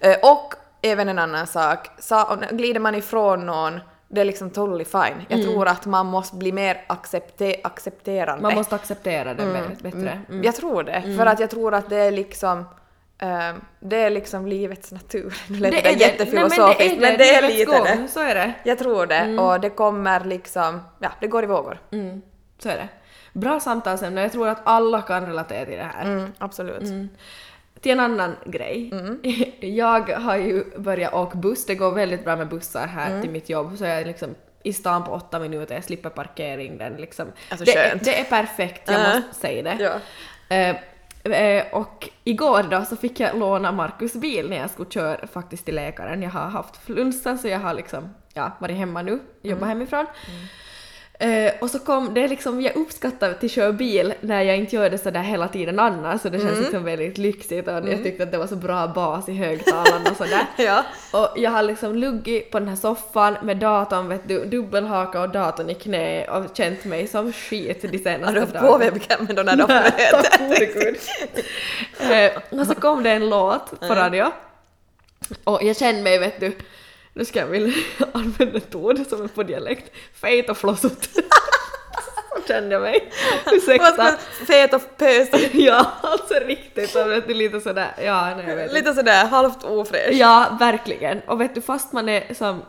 [0.00, 4.84] Eh, och även en annan sak, sa, glider man ifrån någon, det är liksom totally
[4.84, 5.24] fine.
[5.28, 8.32] Jag tror att man måste bli mer accepte, accepterande.
[8.32, 8.42] Mm.
[8.42, 10.20] Man måste acceptera det väldigt bättre.
[10.28, 10.42] Mm.
[10.44, 12.64] Jag tror det, för att jag tror att det är liksom
[13.18, 15.34] eh, det är liksom livets natur.
[15.48, 18.08] Nu lät det, är jättefilosofiskt, men det är, livets lite gång, det.
[18.08, 18.52] Så är det.
[18.64, 21.78] Jag tror det, och det kommer liksom, ja, det går i vågor.
[21.92, 22.22] Mm,
[22.58, 22.88] så är det.
[23.32, 26.04] Bra samtalsämne, jag tror att alla kan relatera till det här.
[26.04, 27.10] Mm, absolut.
[27.80, 28.90] Till en annan grej.
[29.60, 33.48] Jag har ju börjat åka buss, det går väldigt bra med bussar här till mitt
[33.48, 36.78] jobb, så jag är liksom i stan på åtta minuter, jag slipper parkering.
[36.78, 37.26] Den liksom.
[37.50, 39.14] Alltså, det, det är perfekt, jag Ja.
[39.16, 39.76] måste säga det.
[40.48, 40.56] Ja.
[40.56, 40.76] Eh,
[41.72, 45.74] och igår då så fick jag låna Markus bil när jag skulle köra faktiskt till
[45.74, 46.22] läkaren.
[46.22, 50.06] Jag har haft flunsa så jag har liksom ja, varit hemma nu, jobbat hemifrån.
[51.18, 54.90] Eh, och så kom det liksom, jag uppskattar att köra bil när jag inte gör
[54.90, 58.32] det sådär hela tiden annars så det känns liksom väldigt lyxigt och jag tyckte att
[58.32, 60.46] det var så bra bas i högtalarna och sådär.
[60.56, 60.84] Ja.
[61.12, 65.28] Och jag har liksom luggit på den här soffan med datorn, vet du, dubbelhaka och
[65.28, 68.72] datorn i knä och känt mig som skit de Har senaste du haft dagarna.
[68.72, 70.94] på webcamen då när de Nej.
[72.10, 74.26] Eh, och så kom det en låt på radio.
[75.44, 76.52] Och jag kände mig, vet du,
[77.14, 77.72] nu ska jag väl
[78.12, 81.08] använda ett ord som är på dialekt, fet och flossut.
[82.36, 83.12] så kände jag mig.
[83.52, 84.16] Ursäkta.
[84.46, 85.50] Fet och pösig.
[85.52, 86.90] Ja, alltså riktigt.
[86.90, 88.72] Så vet du, lite sådär, ja, nej, jag vet.
[88.72, 90.12] Lite sådär halvt ofräsch.
[90.12, 91.20] Ja, verkligen.
[91.20, 92.62] Och vet du, fast man är som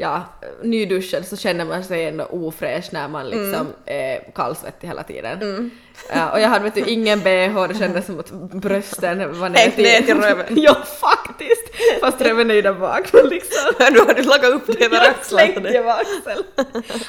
[0.00, 0.24] ja,
[0.62, 5.70] nyduschad så känner man sig ändå ofräsch när man liksom är kallsvettig hela tiden.
[6.12, 9.58] Ja, och jag hade vet du ingen bh, det kändes som att brösten var ner
[9.58, 10.46] Hängt ner till röven.
[10.56, 11.64] ja, faktiskt!
[12.00, 13.72] Fast röven är ju där bak, men liksom.
[13.78, 15.52] Du har du lagat upp det över Jag axlarna.
[15.52, 16.44] slängde över axeln.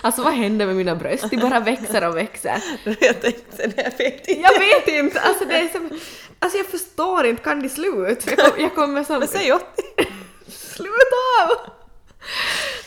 [0.02, 1.30] Alltså vad händer med mina bröst?
[1.30, 2.64] De bara växer och växer.
[2.84, 4.42] Jag tänkte, nej, jag vet inte.
[4.42, 5.90] Jag vet inte, alltså det är som...
[6.40, 8.32] Alltså jag förstår inte, kan de sluta?
[8.32, 9.20] Jag, kom, jag kommer som...
[9.20, 9.66] Men säg 80.
[10.48, 11.72] Sluta av!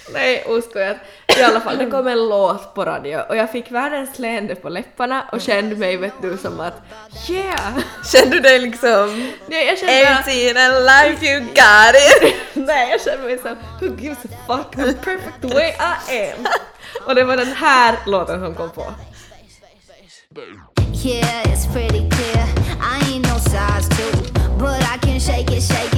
[0.09, 0.97] Nej, oskojat.
[1.39, 4.69] I alla fall, det kom en låt på radio och jag fick världens leende på
[4.69, 6.75] läpparna och kände mig, vet du, som att
[7.31, 7.79] yeah!
[8.13, 9.33] Kände du dig liksom...
[9.47, 12.35] Nej, jag kände Ain't seen a life you got it.
[12.67, 16.47] Nej, jag kände mig som who gives a fuck, I'm perfect the way I am.
[17.07, 18.95] Och det var den här låten som kom på.
[21.05, 22.47] Yeah, it's pretty clear.
[22.81, 25.92] I ain't no size two, but I can shake it, shake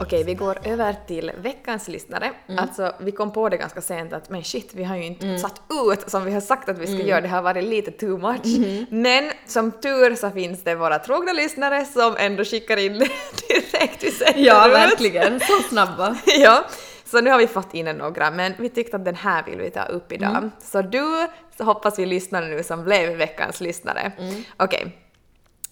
[0.00, 2.32] Okej, vi går över till veckans lyssnare.
[2.58, 5.62] Alltså, vi kom på det ganska sent att men shit, vi har ju inte satt
[5.92, 7.20] ut som vi har sagt att vi ska göra.
[7.20, 8.46] Det har varit lite too much.
[8.90, 13.08] Men som tur så finns det våra trogna lyssnare som ändå skickar in det
[13.48, 14.04] direkt.
[14.04, 15.40] Vi sätter Ja, verkligen.
[15.40, 16.16] Så snabba.
[16.26, 16.64] ja,
[17.04, 19.70] så nu har vi fått in några, men vi tyckte att den här vill vi
[19.70, 20.36] ta upp idag.
[20.36, 20.50] Mm.
[20.60, 21.28] Så du
[21.58, 24.12] så hoppas vi lyssnar nu som blev veckans lyssnare.
[24.18, 24.44] Mm.
[24.56, 24.98] Okej,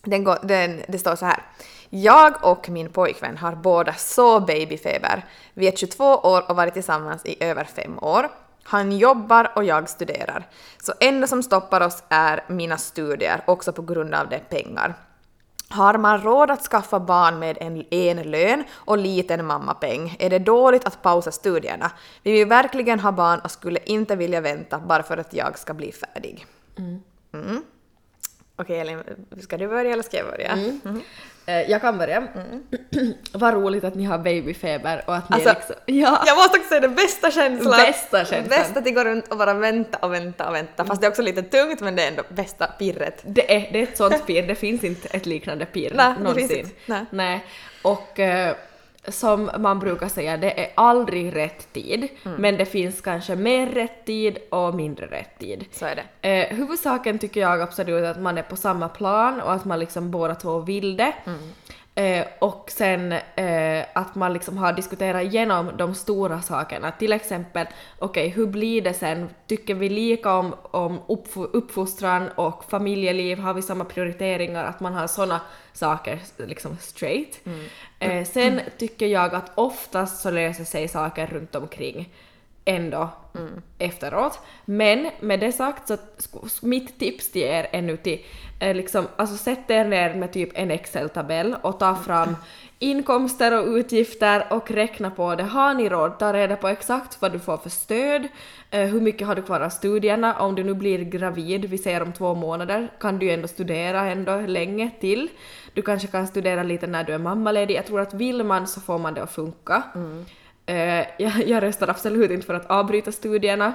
[0.07, 1.42] den går, den, det står så här.
[1.90, 5.25] Jag och min pojkvän har båda så babyfeber.
[5.55, 8.29] Vi är 22 år och varit tillsammans i över fem år.
[8.62, 10.49] Han jobbar och jag studerar.
[10.83, 14.95] Så enda som stoppar oss är mina studier, också på grund av det pengar.
[15.69, 20.38] Har man råd att skaffa barn med en, en lön och liten mammapeng är det
[20.38, 21.90] dåligt att pausa studierna.
[22.23, 25.75] Vi vill verkligen ha barn och skulle inte vilja vänta bara för att jag ska
[25.75, 26.47] bli färdig.
[27.33, 27.62] Mm.
[28.59, 28.99] Okej Elin,
[29.40, 30.51] ska du börja eller ska jag börja?
[30.53, 30.81] Mm.
[31.47, 32.29] Eh, Jag kan börja.
[33.33, 35.77] Vad roligt att ni har babyfeber och att ni Alltså, är liksom...
[35.87, 36.23] Ja.
[36.27, 37.71] Jag måste också säga den bästa känslan.
[37.87, 38.49] Bästa känslan.
[38.49, 40.85] Bästa att gå runt och bara vänta och vänta och vänta.
[40.85, 43.23] Fast det är också lite tungt men det är ändå bästa pirret.
[43.27, 46.71] Det är, det är ett sånt pirr, det finns inte ett liknande pirr någonsin.
[47.11, 47.45] Nej.
[47.83, 48.57] Och eh,
[49.09, 52.40] som man brukar säga, det är aldrig rätt tid, Mm.
[52.40, 55.64] men det finns kanske mer rätt tid och mindre rätt tid.
[55.73, 56.29] Så är det.
[56.29, 60.11] Eh, huvudsaken tycker jag absolut att man är på samma plan och att man liksom
[60.11, 61.12] båda två vill det.
[61.99, 66.91] Eh, och sen eh, att man liksom har diskuterat igenom de stora sakerna.
[66.91, 67.67] Till exempel,
[67.99, 69.29] okej hur blir det sen?
[69.47, 73.39] Tycker vi lika om, om uppf- uppfostran och familjeliv?
[73.39, 74.65] Har vi samma prioriteringar?
[74.65, 75.41] Att man har såna
[75.73, 77.41] saker liksom straight.
[77.99, 82.09] Eh, sen tycker jag att oftast så löser sig saker runt omkring
[82.67, 83.11] ändå
[83.79, 84.39] efteråt.
[84.65, 85.97] Men med det sagt så
[86.67, 88.25] mitt tips till er är nu till
[88.61, 92.37] eh, liksom, alltså sätt er ner med typ en Excel-tabell och ta fram
[92.79, 95.43] inkomster och utgifter och räkna på det.
[95.43, 98.29] Har ni råd, ta reda på exakt vad du får för stöd,
[98.71, 102.03] eh, hur mycket har du kvar av studierna, om du nu blir gravid, vi säger
[102.03, 105.29] om två månader, kan du ju ändå studera ändå länge till.
[105.75, 107.75] Du kanske kan studera lite när du är mammaledig.
[107.75, 109.83] Jag tror att vill man så får man det att funka.
[109.95, 110.01] Eh,
[111.17, 113.75] jag, jag röstar absolut inte för att avbryta studierna.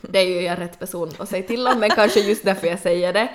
[0.00, 2.78] Det är ju jag rätt person att säga till om, men kanske just därför jag
[2.78, 3.28] säger det.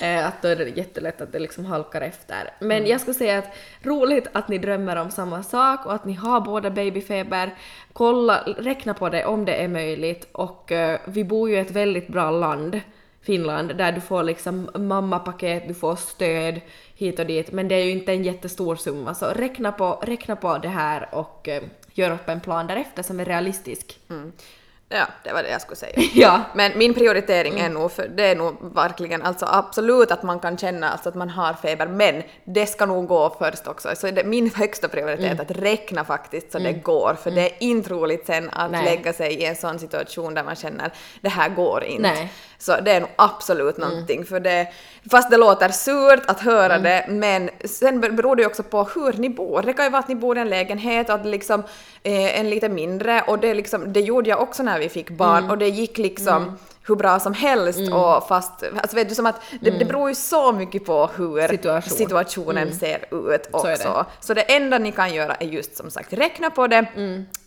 [0.00, 2.50] Eh, att då är det jättelätt att det liksom halkar efter.
[2.60, 6.12] Men jag skulle säga att roligt att ni drömmer om samma sak och att ni
[6.12, 7.54] har båda babyfeber.
[7.92, 11.70] Kolla, räkna på det om det är möjligt och eh, vi bor ju i ett
[11.70, 12.80] väldigt bra land.
[13.28, 16.60] Finland där du får liksom mammapaket, du får stöd
[16.94, 20.36] hit och dit men det är ju inte en jättestor summa så räkna på, räkna
[20.36, 21.62] på det här och eh,
[21.92, 24.00] gör upp en plan därefter som är realistisk.
[24.90, 25.92] Ja, det var det jag skulle säga.
[26.14, 26.40] Ja.
[26.54, 30.58] Men min prioritering är nog, för det är nog verkligen, alltså absolut att man kan
[30.58, 33.88] känna alltså att man har feber, men det ska nog gå först också.
[33.96, 35.40] Så det är min högsta prioritet Mm.
[35.40, 38.84] att räkna faktiskt så det går, för det är inte roligt sen att Nej.
[38.84, 42.02] lägga sig i en sån situation där man känner det här går inte.
[42.02, 42.32] Nej.
[42.60, 44.68] Så det är nog absolut någonting, för det,
[45.10, 49.12] fast det låter surt att höra det, men sen beror det ju också på hur
[49.12, 49.62] ni bor.
[49.62, 51.62] Det kan ju vara att ni bor i en lägenhet och att liksom
[52.02, 55.50] eh, en lite mindre, och det, liksom, det gjorde jag också när vi fick barn,
[55.50, 56.58] och det gick liksom
[56.88, 60.14] hur bra som helst och fast, alltså vet du som att det, det beror ju
[60.14, 61.96] så mycket på hur Situation.
[61.98, 62.98] situationen ser
[63.34, 63.66] ut Så också.
[63.88, 64.04] det.
[64.20, 66.86] Så det enda ni kan göra är just som sagt räkna på det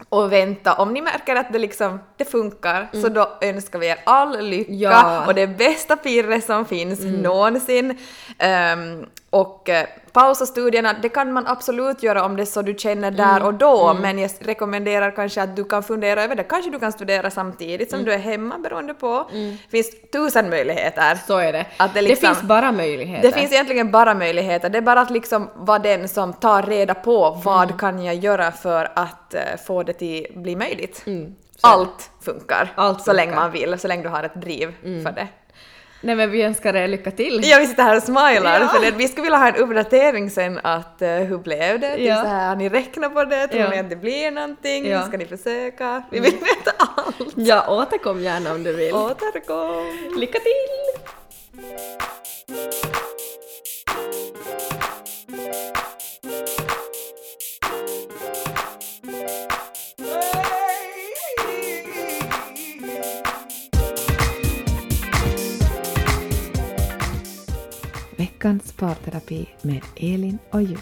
[0.09, 0.73] och vänta.
[0.73, 4.73] Om ni märker att det liksom, det funkar så då önskar vi er all lycka
[4.73, 5.25] Ja.
[5.27, 7.97] och det bästa pirret som finns någonsin.
[8.37, 12.73] Ehm, och eh, pausa studierna, det kan man absolut göra om det är så du
[12.77, 16.43] känner där och då, men jag rekommenderar kanske att du kan fundera över det.
[16.43, 19.29] Kanske du kan studera samtidigt som du är hemma beroende på.
[19.31, 21.15] Det finns tusen möjligheter.
[21.27, 21.65] Så är det.
[21.77, 23.27] Att det det, liksom- finns bara möjligheter.
[23.31, 26.93] Det finns egentligen bara möjligheter, det är bara att liksom vara den som tar reda
[26.93, 31.05] på vad kan jag göra för att eh, få det till bli möjligt.
[31.63, 33.41] Allt funkar, Allt så länge funkar.
[33.41, 35.27] man vill, så länge du har ett driv för det.
[36.03, 37.39] Nej men vi önskar er lycka till.
[37.43, 38.67] Ja, vi sitter här och smilar, Ja.
[38.67, 41.95] för vi skulle vilja ha en uppdatering sen att eh, hur blev det?
[41.95, 42.15] Typ Ja.
[42.21, 43.47] så här, har ni räknat på det?
[43.47, 43.69] Tror Ja.
[43.69, 44.85] ni att det blir någonting?
[44.87, 44.95] Ja.
[44.97, 45.07] Mm.
[45.07, 46.03] Ska ni försöka?
[46.11, 47.33] Vi vill veta allt.
[47.35, 48.93] Ja, återkom gärna om du vill.
[48.93, 49.85] Återkom!
[50.19, 51.01] Lycka till!
[68.41, 70.77] Veckans parterapi med Elin och Julia.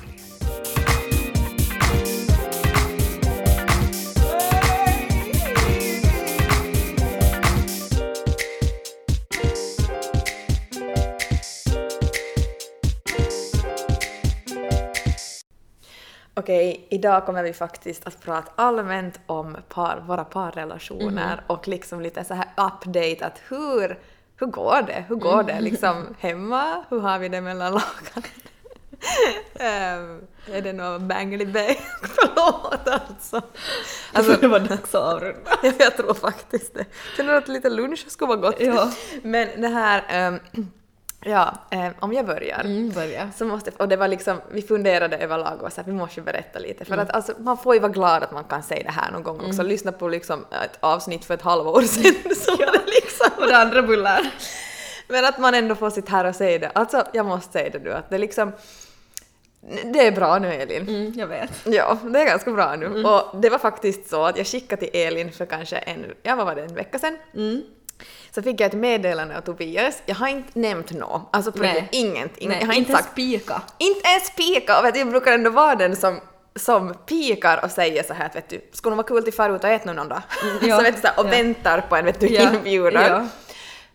[16.33, 22.23] Okej, idag kommer vi faktiskt att prata allmänt om par, våra parrelationer och liksom lite
[22.23, 23.99] så här update att hur,
[24.39, 25.05] hur går det?
[25.07, 26.83] Hur går det liksom hemma?
[26.89, 28.29] Hur har vi det mellan lakanen?
[29.59, 30.21] Ehm,
[30.53, 31.77] är det något bangly bang?
[32.01, 33.41] Förlåt alltså.
[34.13, 35.39] Alltså det var dags att avrunda.
[35.63, 36.85] Ja, jag tror faktiskt det.
[37.17, 38.55] Känner att lite lunch skulle vara gott.
[38.59, 38.91] Ja.
[39.23, 40.39] Men det här, ehm,
[41.25, 42.59] ja, ehm, om jag börjar.
[42.59, 43.31] Mm, börja.
[43.37, 46.23] Så måste, och det var liksom, vi funderade överlag och så att vi måste ju
[46.23, 47.05] berätta lite för Mm.
[47.05, 49.39] att alltså, man får ju vara glad att man kan säga det här någon gång
[49.47, 49.63] också.
[49.63, 53.18] Lyssna på liksom ett avsnitt för ett halvår sedan så var det liksom.
[53.41, 54.31] Och det andra bullar.
[55.07, 56.71] Men att man ändå får sitta här och säga det.
[56.75, 58.51] Alltså jag måste säga det nu att det liksom,
[59.93, 60.87] det är bra nu Elin.
[60.89, 61.51] Mm, jag vet.
[61.65, 62.85] Ja, det är ganska bra nu.
[62.85, 63.05] Mm.
[63.05, 66.45] Och det var faktiskt så att jag skickade till Elin för kanske en, ja vad
[66.45, 67.17] var det, en vecka sedan.
[67.35, 67.61] Mm.
[68.31, 70.01] Så fick jag ett meddelande av Tobias.
[70.05, 71.87] Jag har inte nämnt något, alltså på Nej.
[71.91, 72.49] ingenting.
[72.49, 73.61] Nej, jag har inte inte sagt spika.
[73.77, 74.79] inte ens pika!
[74.79, 76.19] Och jag brukar ändå vara den som,
[76.59, 79.55] som pikar och säger så här att vet du, skulle nog vara kul till fara
[79.55, 80.21] ut och äta nu någon dag.
[80.61, 81.29] ja, så vet du, så här, och ja.
[81.29, 83.03] väntar på en vet du, Ja, inbjudan.
[83.03, 83.25] ja.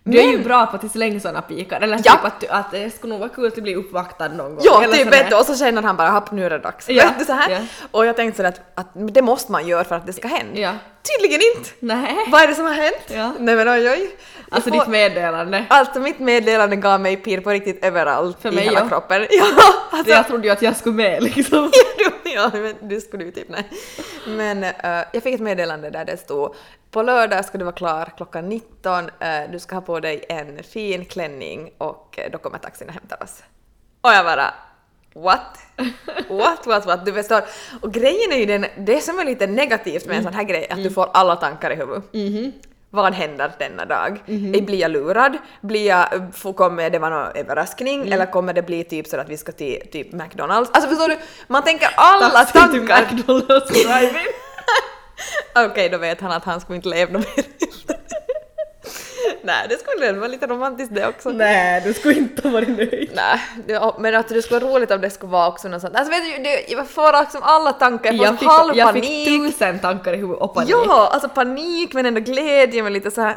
[0.07, 2.12] Du är ju bra på att slänga såna pikar, eller Ja.
[2.12, 4.64] typ att, du, att det skulle nog vara kul att bli uppvaktad någon gång.
[4.64, 6.88] Ja, eller typ vet du, och så känner han bara hopp nu är det dags.
[6.88, 7.50] Ja, Vet du, så här.
[7.50, 7.59] ja.
[7.90, 10.61] Och jag tänkte sådär att, att det måste man göra för att det ska hända.
[10.61, 10.72] Ja.
[11.18, 11.70] Tydligen inte!
[11.81, 12.16] Nej.
[12.29, 12.96] Vad är det som har hänt?
[13.07, 13.33] Ja.
[13.38, 14.11] Nej men oj oj.
[14.50, 15.64] Alltså får- ditt meddelande.
[15.68, 18.88] Alltså mitt meddelande gav mig pirr på riktigt överallt För i mig hela ja.
[18.88, 19.27] kroppen.
[19.31, 19.44] Ja,
[19.90, 21.70] alltså, Jag trodde ju att jag skulle med liksom.
[21.98, 23.70] ja, men du skulle ju typ nej.
[24.26, 26.54] Men eh, jag fick ett meddelande där det stod
[26.90, 30.62] på lördag ska du vara klar klockan 19, eh, du ska ha på dig en
[30.62, 33.42] fin klänning och eh, då kommer taxin och hämtar oss.
[34.00, 34.54] Och jag bara
[35.14, 35.58] What?
[36.28, 37.06] What, what, what?
[37.06, 37.42] Du förstår.
[37.80, 40.68] Och grejen är ju den, det som är lite negativt med en sån här grej,
[40.70, 42.04] att du får alla tankar i huvudet.
[42.94, 44.22] Vad händer denna dag?
[44.66, 45.38] Blir jag lurad?
[45.61, 46.07] Blir jag,
[46.54, 48.00] kommer det vara någon överraskning?
[48.12, 50.70] Eller kommer det bli typ så att vi ska till typ McDonalds?
[50.72, 51.16] Alltså förstår du?
[51.46, 53.14] Man tänker alla till tankar.
[53.16, 53.70] McDonalds.
[55.70, 57.44] Okej, då vet han att han skulle inte leva mer.
[59.44, 61.28] Nej, det skulle vara lite romantiskt det också.
[61.30, 63.11] Nej, du skulle inte ha varit nöjd.
[63.14, 65.96] Nej, det, men att det skulle vara roligt om det skulle vara också något sånt.
[65.96, 69.02] Alltså vet du, det, jag får liksom alla tankar, jag Jag fick, halv jag fick
[69.04, 69.28] panik.
[69.28, 70.70] tusen tankar i huvudet och panik.
[70.70, 73.37] Ja, alltså panik men ändå glädje men lite såhär,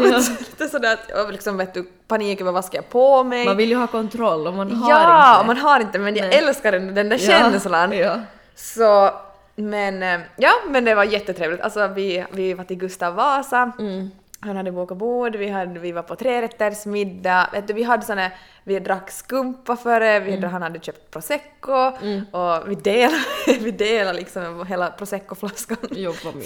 [0.50, 3.44] lite sådär att jag liksom vet du, panik över vad ska jag på mig?
[3.46, 5.40] Man vill ju ha kontroll och man har ja, inte.
[5.40, 6.38] och man har inte men jag Nej.
[6.38, 7.92] älskar den, den där Ja, känslan.
[7.92, 8.16] Ja.
[8.54, 9.10] Så,
[9.56, 11.60] men eh, ja, men det var jättetrevligt.
[11.60, 13.72] Alltså vi, vi var till Gustav Vasa.
[13.78, 14.10] Mm.
[14.44, 17.48] Han hade bokat bord, vi, hade, vi var på trerättersmiddag.
[17.52, 18.30] Vet du, vi hade såna,
[18.64, 20.50] vi drack skumpa före, vi, Mm.
[20.50, 21.72] han hade köpt prosecco
[22.32, 23.22] och vi delade,
[23.60, 25.76] vi delade liksom hela proseccoflaskan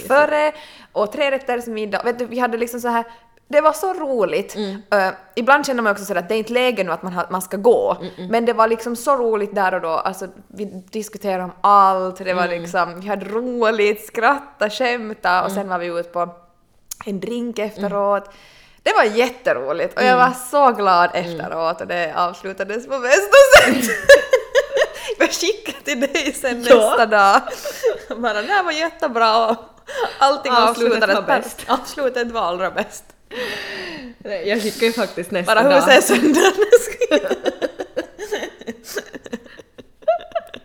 [0.09, 0.53] före
[0.93, 2.03] och trerättersmiddag.
[2.05, 3.05] Vet du, vi hade liksom så här
[3.49, 4.57] det var så roligt.
[4.57, 4.83] Mm.
[4.93, 7.27] Eh, ibland känner man också sådär att det är inte läge nu att man, har,
[7.31, 7.97] man ska gå.
[8.01, 9.89] Mm, Men det var liksom så roligt där och då.
[9.89, 12.61] Alltså, vi diskuterade om allt, det var Mm.
[12.63, 15.45] liksom, vi hade roligt, skratta, skämta Mm.
[15.45, 16.29] och sen var vi ute på
[17.05, 18.31] en drink efteråt.
[18.83, 20.11] Det var jätteroligt och Mm.
[20.11, 23.91] jag var så glad efteråt och det avslutades på bästa sätt.
[25.19, 26.75] Jag skickade till dig sen Ja.
[26.77, 27.41] nästa dag.
[28.17, 29.57] Bara det här var jättebra och
[30.19, 31.65] allting Avslutet avslutades var bäst.
[31.69, 33.05] Avslutet var allra bäst.
[34.45, 35.75] Jag skickade ju faktiskt nästa Bara dag.
[35.81, 36.53] huset är sönder.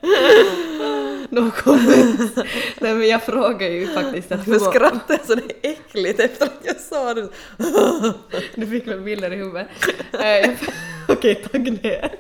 [1.36, 2.36] No comments.
[2.80, 6.62] Nej men jag frågar ju faktiskt att skrattar jag så det är äckligt efter att
[6.64, 7.28] jag sa det?
[8.56, 9.68] Du fick väl bilder i huvudet.
[10.14, 10.52] Eh,
[11.08, 12.12] Okej, tagg ner.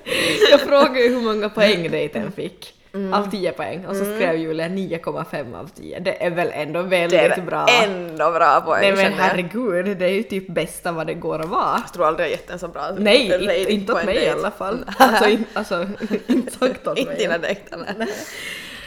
[0.52, 2.74] Jag frågade ju hur många poäng dejten fick.
[2.94, 3.14] Mm.
[3.14, 3.86] Av 10 poäng.
[3.86, 6.00] Och så skrev Julia 9,5 av 10.
[6.00, 7.66] Det är väl ändå Det väldigt är bra?
[7.84, 11.50] ändå bra poäng Nej men herregud, det är ju typ bästa vad det går att
[11.50, 11.82] vara.
[11.86, 14.32] Jag tror aldrig jag gett en så bra Nej, inte, inte åt mig i dejt.
[14.40, 14.86] alla fall.
[14.98, 15.88] Alltså, in, alltså
[16.28, 17.20] inte sagt åt Inte mig.
[17.20, 17.78] dina dejter.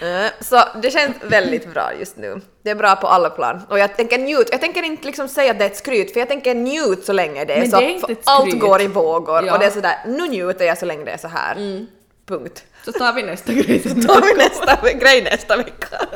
[0.05, 2.41] Eh, Så det känns väldigt bra just nu.
[2.63, 3.61] Det är bra på alla plan.
[3.69, 4.49] Och jag tänker njut.
[4.51, 7.13] Jag tänker inte liksom säga att det är ett skryt, för jag tänker njut så
[7.13, 7.77] länge det är Men så.
[7.79, 9.43] det är inte allt går i vågor Ja.
[9.43, 9.55] Mm.
[9.55, 11.85] och det är sådär, nu njuter jag så länge det är så här.
[12.29, 12.65] Punkt.
[12.85, 14.01] Så tar vi nästa grej sen.
[14.07, 15.87] Då har vi nästa grej nästa vecka.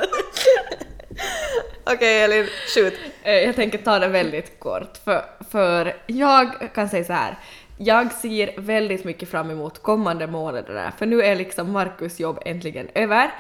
[1.84, 2.92] Okej Elin, shoot.
[3.22, 7.38] Eh, Jag tänker ta det väldigt kort, för, för jag kan säga så här.
[7.80, 12.88] Jag ser väldigt mycket fram emot kommande månaderna, för nu är liksom Markus jobb äntligen
[12.94, 13.30] över.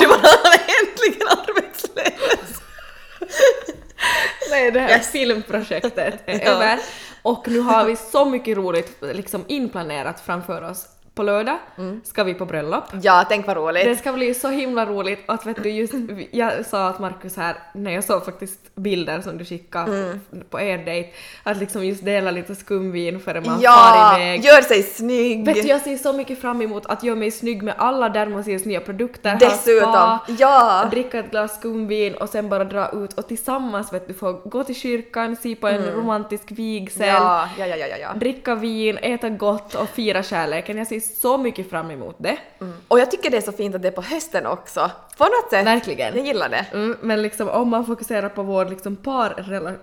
[0.00, 0.16] Du var
[0.80, 2.62] äntligen arbetslös.
[4.50, 6.18] Nej, det här filmprojektet är
[6.48, 6.78] över.
[7.22, 10.86] Och nu har vi så mycket roligt liksom inplanerat framför oss
[11.20, 11.56] på lördag
[12.04, 12.84] ska vi på bröllop.
[13.02, 13.84] Ja, tänk vad roligt.
[13.84, 15.94] Det ska bli så himla roligt att vet du just,
[16.30, 20.20] jag sa att Markus här, när jag såg faktiskt bilder som du skickade Mm.
[20.50, 21.08] på er dejt,
[21.42, 24.44] att liksom just dela lite skumvin före man ja, far iväg.
[24.44, 25.44] gör sig snygg.
[25.46, 28.64] Vet du, jag ser så mycket fram emot att göra mig snygg med alla Dermosils
[28.64, 29.30] nya produkter.
[29.30, 30.86] ha Dessutom, spa, ja.
[30.90, 34.64] Dricka ett glas skumvin och sen bara dra ut och tillsammans vet du få gå
[34.64, 37.22] till kyrkan, se på en romantisk vigsel, Mm.
[37.22, 38.12] Ja, ja, ja, ja, ja, ja.
[38.14, 40.78] dricka vin, äta gott och fira kärleken.
[40.78, 42.38] Jag ser så mycket fram emot det.
[42.88, 44.90] Och jag tycker det är så fint att det är på hösten också.
[45.18, 45.66] På något sätt.
[45.66, 46.16] Verkligen.
[46.16, 46.66] Jag gillar det.
[46.72, 49.78] Mm, men liksom om man fokuserar på vår liksom parrelation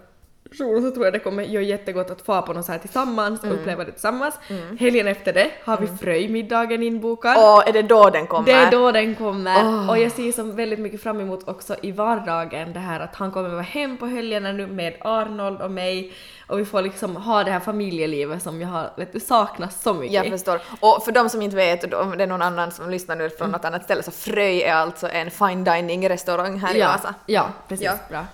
[0.55, 3.53] så tror jag det kommer göra jättegott att få på något så här tillsammans och
[3.53, 4.35] uppleva det tillsammans.
[4.79, 7.37] Helgen efter det har vi Fröjmiddagen inbokad.
[7.37, 8.45] Och är det då den kommer?
[8.45, 9.65] Det är då den kommer.
[9.65, 9.89] Åh.
[9.89, 13.31] Och jag ser som väldigt mycket fram emot också i vardagen det här att han
[13.31, 16.13] kommer vara hem på helgerna nu med Arnold och mig
[16.47, 19.93] och vi får liksom ha det här familjelivet som jag har vet du, saknat så
[19.93, 20.13] mycket.
[20.13, 20.61] Jag förstår.
[20.79, 23.51] Och för de som inte vet, om det är någon annan som lyssnar nu från
[23.51, 27.15] något annat ställe, så Fröj är alltså en fine dining restaurang här i ja, Vasa.
[27.25, 27.85] ja, precis.
[27.85, 27.93] Ja.
[28.09, 28.25] Bra.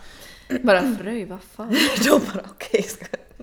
[0.62, 1.70] Bara Fröj, vad fan.
[2.06, 2.86] De bara okej,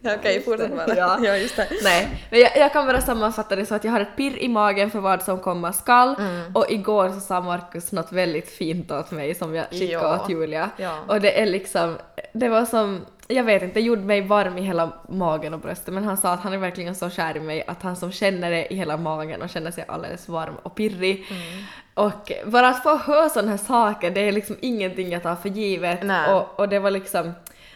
[0.02, 0.96] ja, okej, fortsätt bara.
[0.96, 1.18] Ja.
[1.22, 1.68] ja, just det.
[1.82, 4.48] Nej, men jag, jag kan bara sammanfatta det så att jag har ett pirr i
[4.48, 6.56] magen för vad som komma skall Mm.
[6.56, 10.20] och igår så sa Markus något väldigt fint åt mig som jag skickade Ja.
[10.22, 10.70] åt Julia.
[10.76, 10.98] Ja.
[11.08, 11.98] Och det är liksom,
[12.32, 13.00] det var som,
[13.30, 16.40] jag vet inte, gjorde mig varm i hela magen och bröstet men han sa att
[16.40, 19.42] han är verkligen så kär i mig att han som känner det i hela magen
[19.42, 21.26] och känner sig alldeles varm och pirrig.
[21.30, 21.64] Mm.
[21.94, 25.48] Och bara att få höra sådana här saker, det är liksom ingenting jag tar för
[25.48, 26.34] givet Nej.
[26.34, 27.32] och, och det var liksom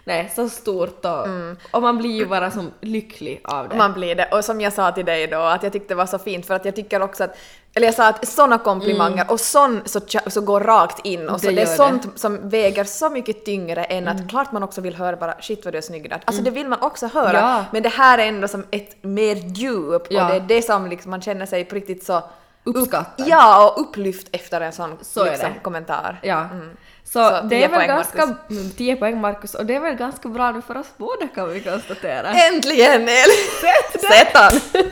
[0.06, 1.26] Nej, så stort och,
[1.70, 3.76] och man blir ju bara som lycklig av det.
[3.76, 4.28] Man blir det.
[4.32, 6.54] Och som jag sa till dig då, att jag tyckte det var så fint för
[6.54, 7.36] att jag tycker också att,
[7.74, 11.46] eller jag sa att såna komplimanger och sån så, så går rakt in och så
[11.46, 11.76] Det det, är gör det.
[11.76, 15.64] sånt som väger så mycket tyngre än att klart man också vill höra bara shit
[15.64, 16.20] vad du är snygg idag.
[16.24, 17.64] Alltså det vill man också höra, Ja.
[17.72, 20.22] men det här är ändå som ett mer djup Ja.
[20.24, 22.22] och det är det som liksom man känner sig på riktigt så
[22.66, 23.26] Uppskattad.
[23.28, 26.20] Ja, och upplyft efter en sån Så liksom, kommentar.
[26.22, 26.46] Ja.
[27.04, 28.26] Så, Så det 10 är väl ganska...
[28.26, 28.58] Marcus.
[28.58, 31.48] Mm, 10 poäng Markus, och det är väl ganska bra nu för oss båda kan
[31.48, 32.28] vi konstatera.
[32.28, 33.48] Äntligen Elin!
[33.60, 34.60] Sätt Sätt han!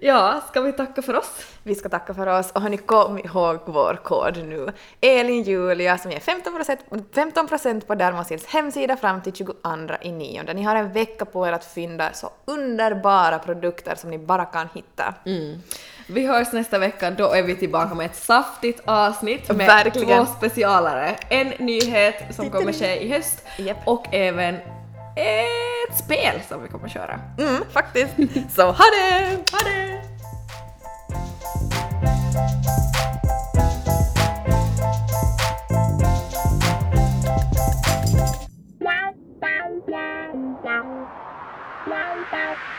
[0.00, 1.46] Ja, ska vi tacka för oss?
[1.62, 4.72] Vi ska tacka för oss och hörni kom ihåg vår kod nu.
[5.00, 9.54] Elin Julia som ger 15%, 15 på Dermosils hemsida fram till 22
[10.02, 10.54] i nionde.
[10.54, 14.68] Ni har en vecka på er att fynda så underbara produkter som ni bara kan
[14.74, 15.14] hitta.
[16.10, 20.26] Vi hörs nästa vecka, då är vi tillbaka med ett saftigt avsnitt med Verkligen.
[20.26, 21.16] två specialare.
[21.28, 23.76] En nyhet som kommer ske i höst yep.
[23.84, 24.54] och även
[25.16, 27.20] ett spel som vi kommer köra.
[27.38, 28.14] Mm, faktiskt.
[28.54, 29.36] Så ha det!
[29.52, 29.88] Ha det!
[42.30, 42.77] Wow.